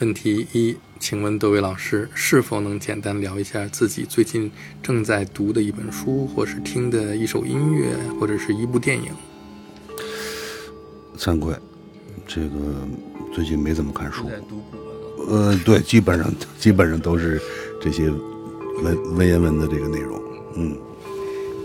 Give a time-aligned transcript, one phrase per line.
[0.00, 4.48] 问题一，请问多位老师是否能简单聊一下自己最近
[4.80, 7.90] 正在读的一本书，或是听的一首音乐，
[8.20, 9.10] 或者是一部电影？
[11.16, 11.52] 惭愧，
[12.28, 12.48] 这个
[13.34, 14.30] 最近没怎么看书。
[15.28, 17.42] 呃，对，基本上基本上都是
[17.82, 20.22] 这些文文言文的这个内容。
[20.54, 20.78] 嗯，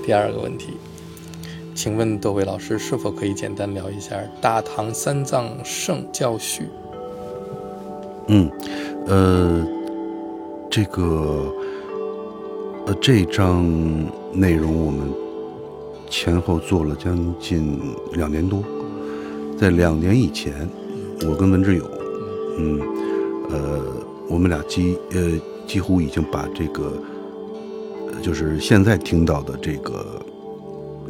[0.04, 0.74] 第二个问题，
[1.76, 6.64] 请问多位老师是否可以简单聊一下《大唐三藏圣教序》？
[8.28, 8.50] 嗯，
[9.08, 9.68] 呃，
[10.70, 11.54] 这个
[12.86, 13.66] 呃这一章
[14.32, 15.02] 内容我们
[16.10, 17.80] 前后做了将近
[18.14, 18.64] 两年多，
[19.58, 20.68] 在两年以前，
[21.28, 21.84] 我跟文志友，
[22.58, 22.80] 嗯，
[23.50, 23.82] 呃，
[24.30, 25.32] 我们俩几呃
[25.68, 26.94] 几乎已经把这个，
[28.22, 30.06] 就是现在听到的这个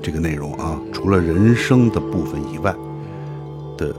[0.01, 2.75] 这个内容啊，除了人声的部分以外
[3.77, 3.95] 的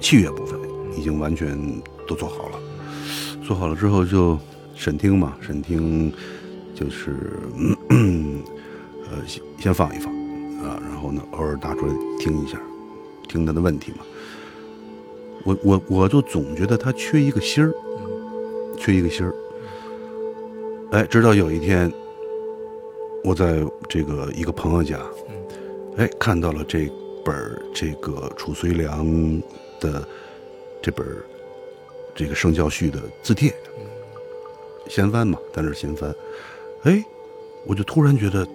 [0.00, 0.58] 器乐部分，
[0.96, 1.58] 已经完全
[2.10, 2.58] 都做好了。
[3.46, 4.36] 做好了之后就
[4.74, 6.12] 审听嘛，审听
[6.74, 7.14] 就是
[7.88, 8.42] 嗯
[9.04, 10.12] 呃先先放一放
[10.64, 12.60] 啊，然后呢偶尔拿出来听一下，
[13.28, 13.98] 听他的问题嘛。
[15.44, 17.72] 我我我就总觉得他缺一个心儿，
[18.76, 19.32] 缺一个心儿。
[20.90, 21.90] 哎，直到有一天，
[23.22, 24.98] 我在这个一个朋友家，
[25.96, 26.90] 哎看到了这
[27.24, 29.06] 本这个褚遂良
[29.80, 30.06] 的
[30.82, 31.24] 这本儿
[32.14, 33.54] 这个圣教序的字帖，
[34.88, 36.14] 闲翻嘛，在那闲翻，
[36.82, 37.04] 哎，
[37.66, 38.46] 我就突然觉得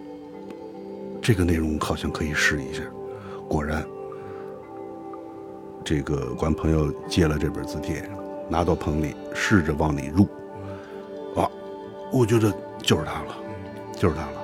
[1.22, 2.82] 这个内容好像可以试一下，
[3.48, 3.86] 果然，
[5.84, 8.08] 这个管朋友借了这本字帖，
[8.50, 10.24] 拿到棚里试着往里入，
[11.36, 11.50] 啊，
[12.12, 13.36] 我觉得就是它了，
[13.96, 14.44] 就是它了。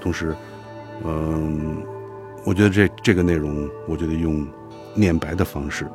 [0.00, 0.34] 同时，
[1.04, 1.82] 嗯，
[2.44, 4.46] 我觉得这这个内容，我觉得用
[4.94, 5.86] 念白的方式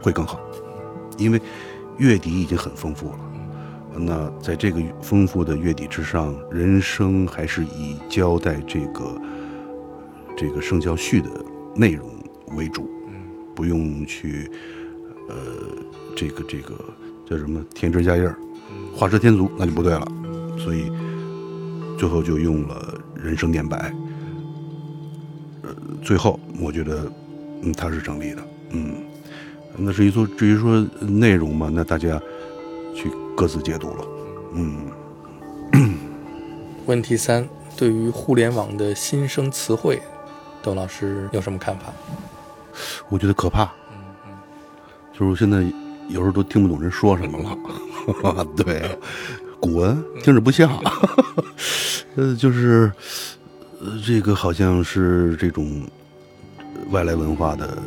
[0.00, 0.40] 会更好，
[1.18, 1.40] 因为
[1.98, 3.18] 月底已经很丰富了。
[3.94, 9.20] 那在这个丰富的月底之上，人生还是以交代这个
[10.34, 11.28] 这个圣教序的
[11.76, 12.08] 内容
[12.56, 12.88] 为主，
[13.54, 14.50] 不用去
[15.28, 15.36] 呃
[16.16, 16.74] 这个这个
[17.28, 18.34] 叫什么添枝加叶儿、
[18.96, 20.06] 画蛇添足，那就不对了。
[20.56, 20.90] 所以
[21.98, 23.94] 最后就用了人生念白。
[25.60, 25.68] 呃，
[26.02, 27.12] 最后我觉得
[27.60, 28.94] 嗯它是成立的，嗯。
[29.76, 32.20] 那至于说至于说内容嘛，那大家
[32.94, 34.04] 去各自解读了，
[34.54, 34.86] 嗯。
[36.84, 40.02] 问题三，对于互联网的新生词汇，
[40.60, 41.92] 窦老师有什么看法？
[43.08, 44.34] 我觉得可怕，嗯
[45.12, 45.62] 就是我现在
[46.08, 48.44] 有时候都听不懂人说什么了。
[48.56, 48.98] 对，
[49.60, 50.76] 古文听着不像，
[52.16, 52.90] 呃，就是
[53.80, 55.86] 呃，这个好像是这种
[56.90, 57.78] 外来文化的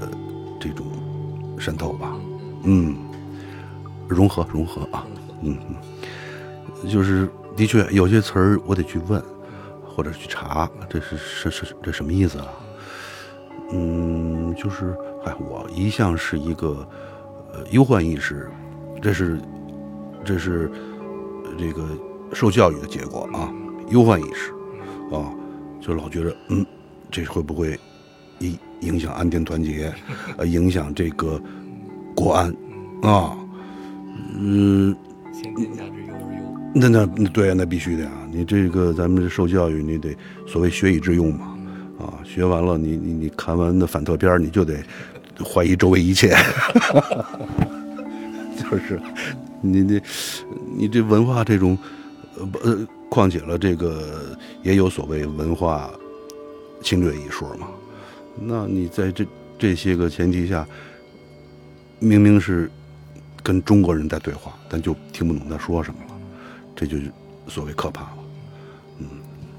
[1.57, 2.15] 渗透吧，
[2.63, 2.95] 嗯，
[4.07, 5.05] 融合融合啊，
[5.41, 9.23] 嗯嗯，就是的确有些词儿我得去问
[9.83, 12.47] 或者去查，这是是是这什么意思啊？
[13.71, 14.95] 嗯，就是，
[15.25, 16.87] 哎，我一向是一个
[17.51, 18.49] 呃忧患意识，
[19.01, 19.39] 这是
[20.23, 20.69] 这是
[21.43, 21.87] 呃这个
[22.33, 23.51] 受教育的结果啊，
[23.89, 24.51] 忧患意识
[25.15, 25.33] 啊，
[25.81, 26.65] 就老觉得嗯，
[27.09, 27.79] 这会不会
[28.39, 29.93] 影影响安定团结，
[30.37, 31.41] 呃，影响这个
[32.15, 32.49] 国安
[33.01, 33.37] 啊？
[34.39, 34.95] 嗯。
[36.77, 38.11] 那那那对啊，那必须的呀！
[38.29, 40.13] 你这个咱们这受教育，你得
[40.45, 41.57] 所谓学以致用嘛，
[41.97, 44.83] 啊，学完了你你你看完那反特片，你就得
[45.41, 46.35] 怀疑周围一切，
[48.59, 48.99] 就是
[49.61, 50.01] 你你
[50.75, 51.77] 你这文化这种
[52.37, 52.77] 呃不呃，
[53.09, 55.89] 况且了这个也有所谓文化
[56.81, 57.67] 侵略一说嘛，
[58.39, 59.25] 那你在这
[59.57, 60.67] 这些个前提下，
[61.99, 62.69] 明明是
[63.41, 66.15] 跟中国人在对话，但就听不懂他说什么了，
[66.75, 67.11] 这就是
[67.47, 68.17] 所谓可怕了。
[68.99, 69.07] 嗯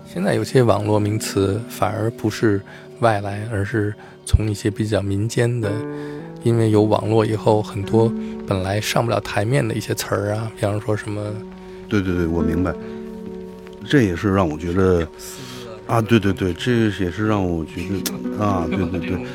[0.07, 2.61] 现在有些网络名词反而不是
[3.01, 3.93] 外来，而是
[4.25, 5.71] 从一些比较民间的，
[6.45, 8.11] 因为有网络以后，很多
[8.47, 11.23] 本来上不了台面的一些词儿啊，比方说什么
[11.89, 12.73] 对对对，我明白，
[13.85, 15.07] 这也是让我觉得
[15.87, 19.27] 啊，对对对，这也是让我觉得啊，对 对对，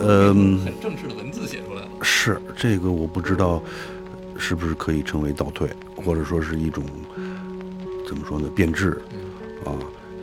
[0.00, 1.88] 嗯，很正式的文字写出来了。
[2.02, 3.62] 是这个我不知道
[4.36, 6.84] 是不是可以称为倒退，或者说是一种
[8.06, 9.00] 怎么说呢变质
[9.64, 9.74] 啊，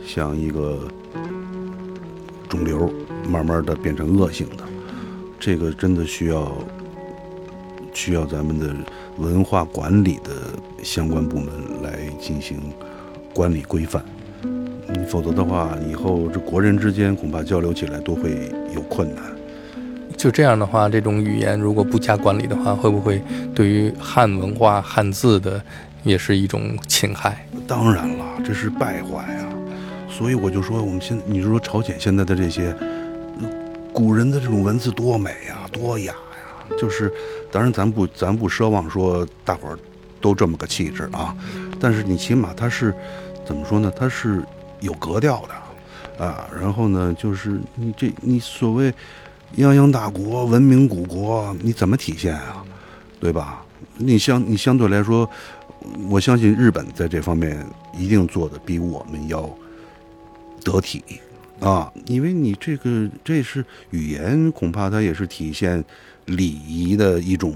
[0.06, 0.88] 像一个
[2.48, 2.90] 肿瘤，
[3.28, 4.64] 慢慢的变成恶性的，
[5.38, 6.56] 这个真的需要
[7.92, 8.74] 需要咱们的
[9.18, 11.48] 文化管理的相关部门
[11.82, 12.58] 来进行
[13.34, 14.15] 管理规范，嗯
[15.08, 19.24] 否则的话，以后这国人之间恐怕交流起来都会有困难。
[20.16, 23.22] 就就这样的话，这种语言如果不加管理的话，会不会
[23.54, 25.62] 对于汉文化、汉字的
[26.02, 27.46] 也是一种侵害？
[27.68, 29.46] 当然了，这是败坏啊！
[30.10, 32.74] 所以我就说，我们现你说朝鲜现在的这些
[33.92, 36.76] 古人的这种文字多美啊，多雅呀！
[36.76, 37.12] 就是，
[37.52, 39.78] 当然咱不咱不奢望说大伙儿
[40.20, 41.32] 都这么个气质啊，
[41.78, 42.92] 但是你起码它是
[43.44, 43.92] 怎么说呢？
[43.96, 44.42] 它是
[44.80, 46.48] 有格调的啊。
[46.54, 48.92] 然后呢，就是你这你所谓。
[49.56, 52.64] 泱泱大国，文明古国，你怎么体现啊？
[53.20, 53.64] 对吧？
[53.96, 55.26] 你相你相对来说，
[56.10, 57.64] 我相信日本在这方面
[57.96, 59.48] 一定做的比我们要
[60.64, 61.02] 得体
[61.60, 65.82] 啊，因为你这个这是语言，恐怕它也是体现
[66.26, 67.54] 礼仪的一种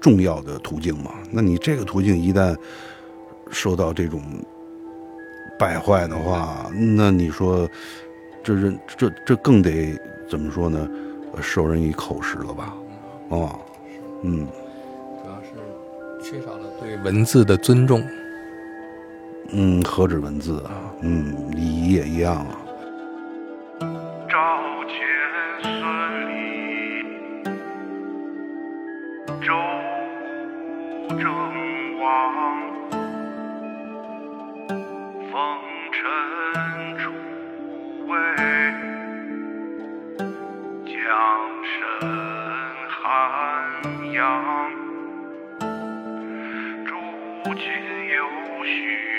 [0.00, 1.12] 重要的途径嘛。
[1.32, 2.54] 那你这个途径一旦
[3.50, 4.22] 受到这种
[5.58, 7.68] 败坏的话，那你说
[8.42, 9.98] 这人这这更得
[10.28, 10.88] 怎么说呢？
[11.42, 12.72] 授人以口实了吧？
[13.30, 13.58] 哦，
[14.22, 14.46] 嗯，
[15.20, 15.50] 主要是
[16.22, 18.06] 缺少了对文字的尊重。
[19.50, 20.94] 嗯，何止文字啊？
[21.00, 22.58] 嗯，礼仪也一样啊。
[47.56, 49.13] 只有序，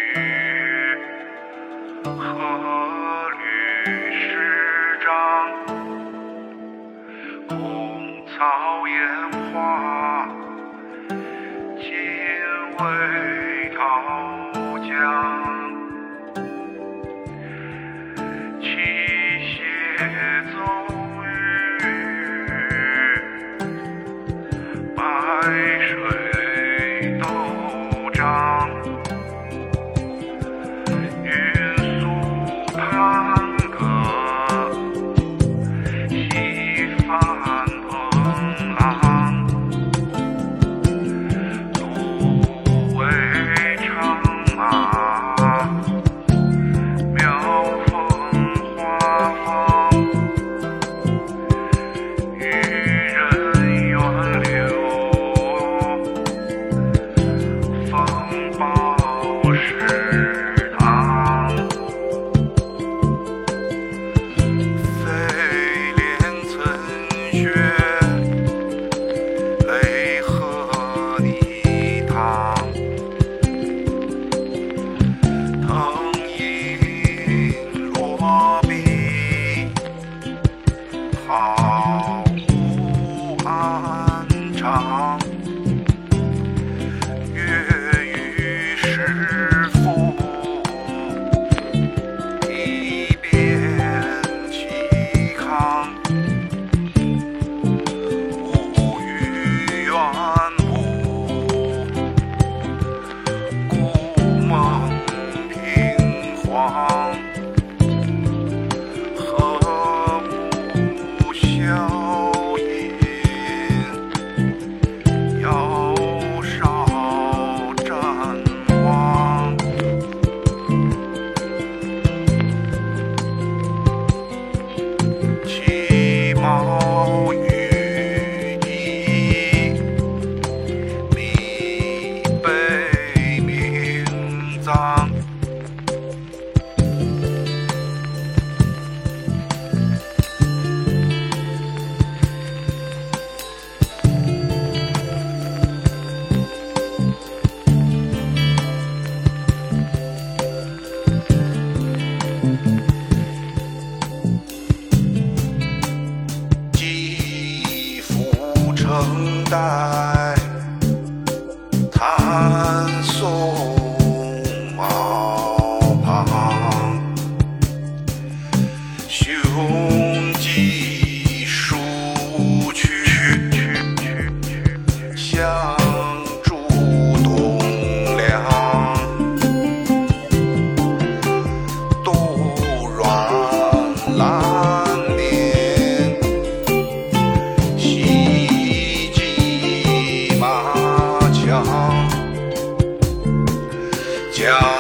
[194.46, 194.75] Yeah.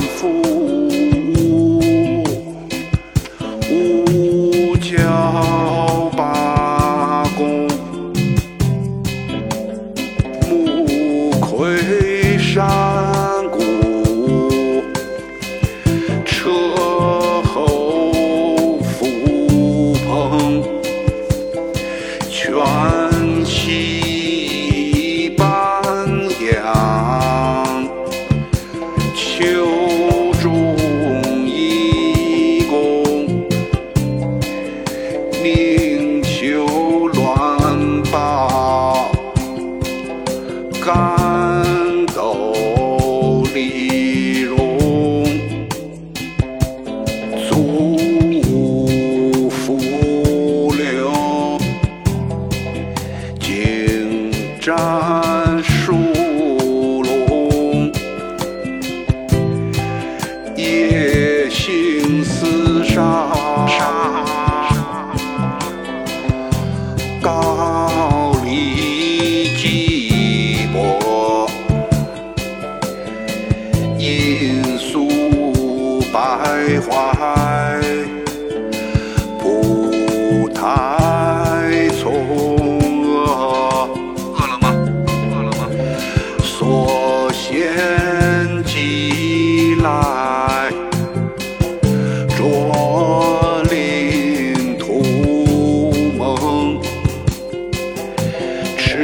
[0.00, 0.79] 西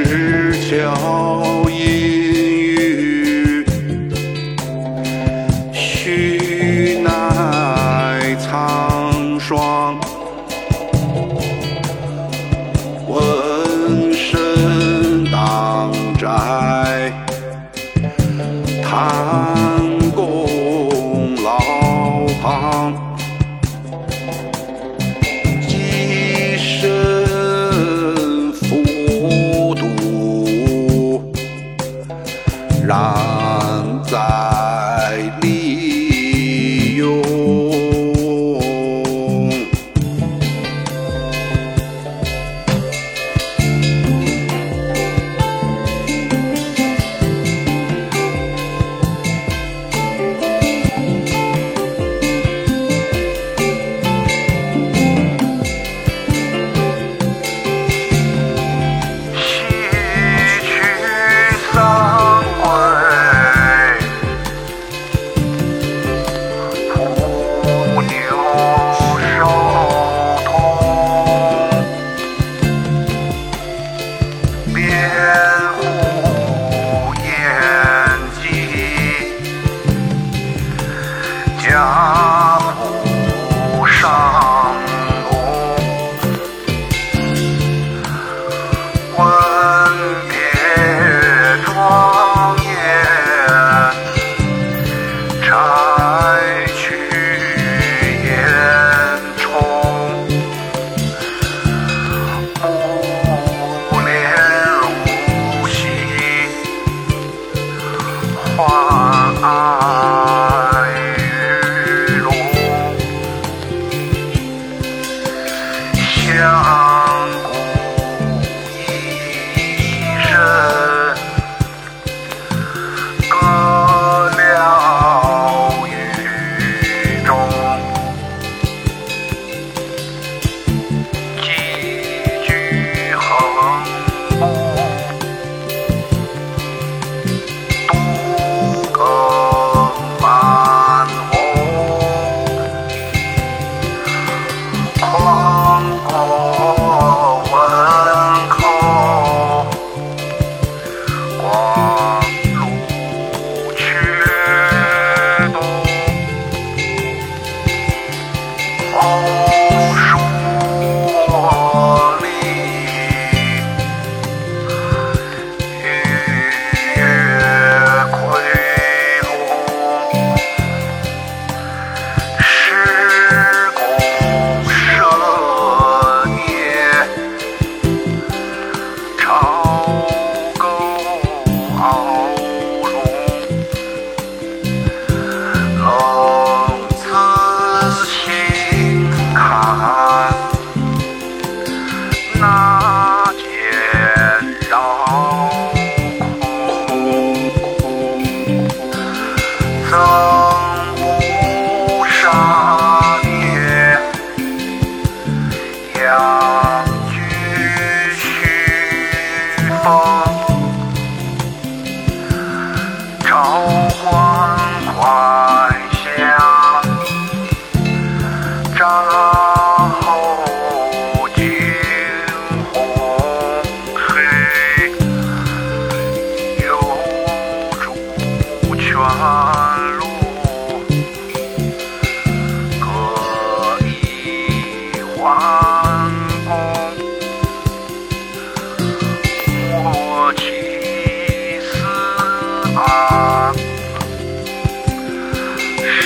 [0.05, 1.56] 石桥。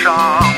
[0.03, 0.50] 文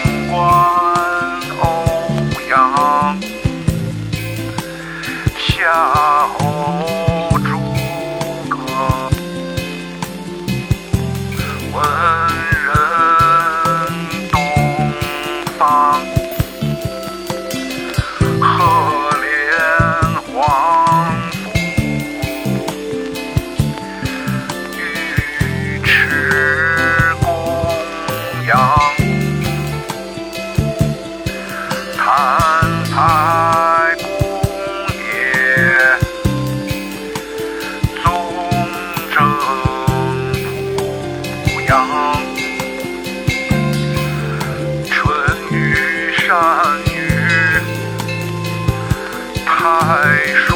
[49.62, 50.51] 海上。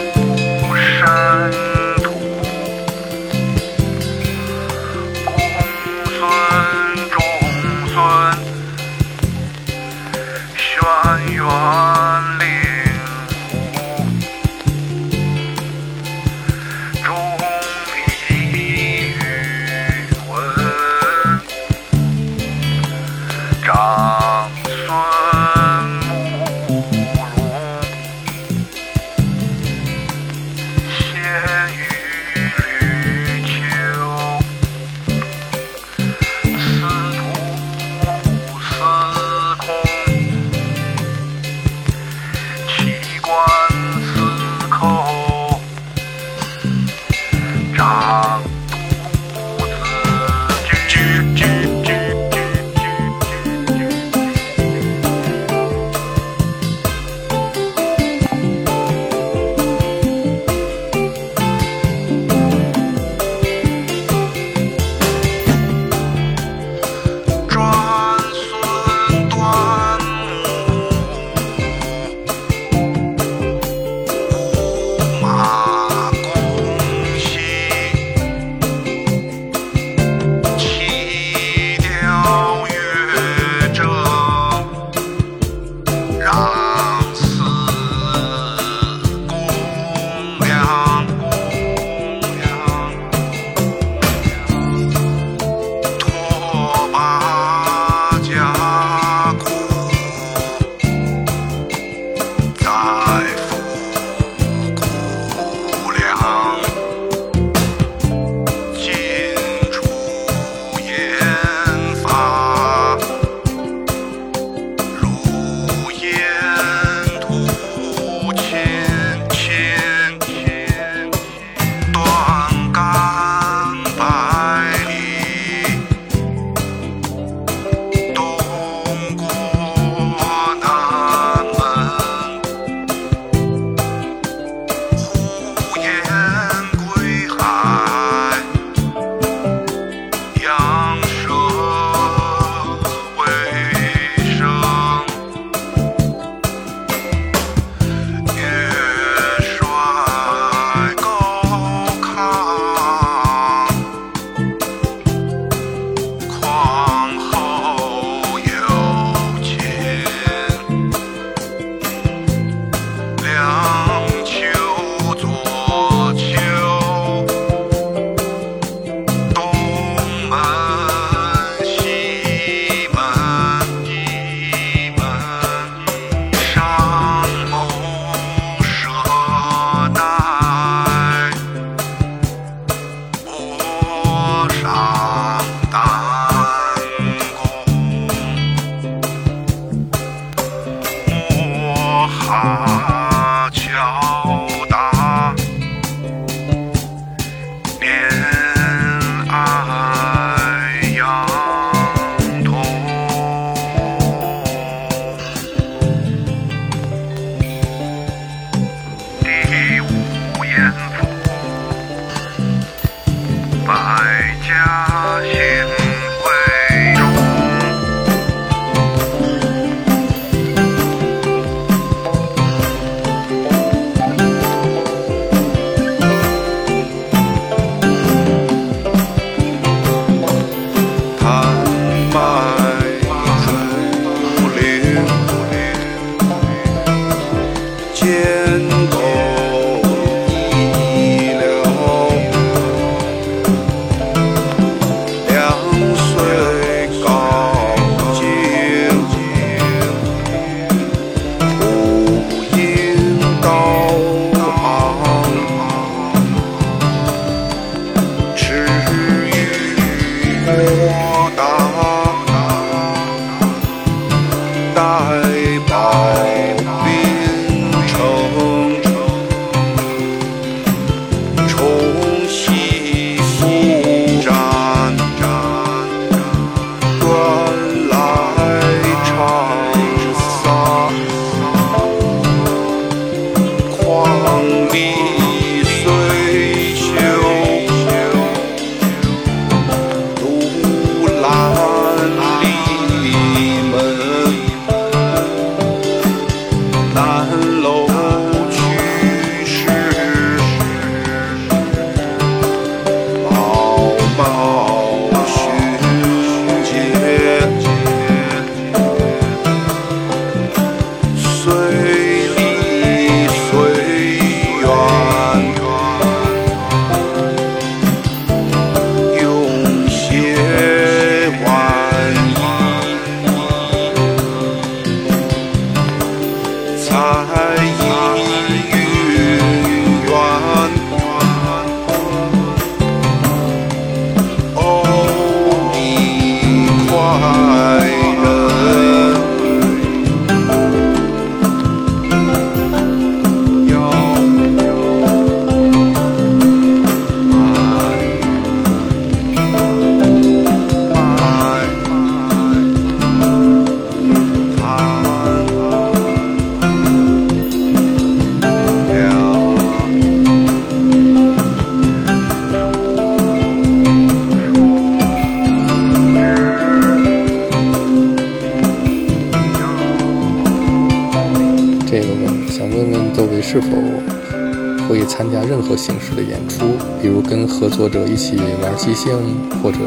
[377.58, 379.16] 合作者一起玩即兴，
[379.62, 379.78] 或者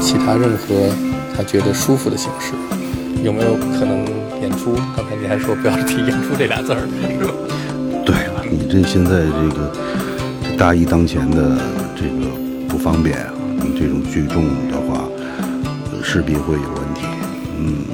[0.00, 0.88] 其他任何
[1.36, 2.52] 他觉得舒服的形式，
[3.22, 3.98] 有没有可能
[4.40, 4.74] 演出？
[4.96, 6.80] 刚才你还说不要提“演出”这俩字儿，
[7.18, 7.34] 是吧？
[8.06, 9.70] 对了，你这现在这个
[10.56, 11.58] 大义当前的
[11.94, 12.30] 这个
[12.66, 15.04] 不方便啊，你这种聚众的话，
[16.02, 17.02] 势必会有问题。
[17.58, 17.84] 嗯，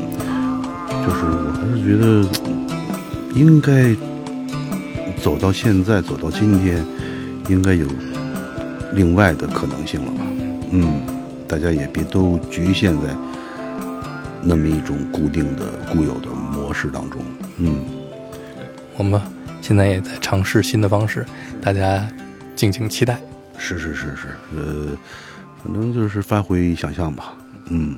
[1.05, 2.25] 就是我还是觉得
[3.35, 3.97] 应该。
[5.21, 6.87] 走到现在，走到今天，
[7.49, 7.85] 应该有
[8.92, 10.20] 另外的可能性了吧？
[10.70, 11.01] 嗯，
[11.46, 13.14] 大家也别都局限在
[14.42, 17.20] 那么一种固定的、固有的模式当中。
[17.59, 17.85] 嗯，
[18.96, 19.20] 我们
[19.61, 21.24] 现在也在尝试新的方式，
[21.61, 22.09] 大家
[22.55, 23.18] 敬请期待。
[23.57, 24.87] 是是是是，呃，
[25.62, 27.35] 反正就是发挥想象吧。
[27.70, 27.96] 嗯。